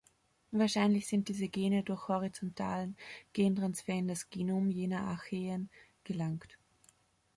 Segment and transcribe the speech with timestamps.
[0.51, 2.97] Wahrscheinlich sind diese Gene durch horizontalen
[3.33, 5.69] Gentransfer in das Genom jener Archaeen
[6.05, 6.57] gelangt.